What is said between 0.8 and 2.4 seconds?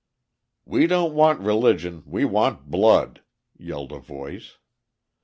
don't want religion, we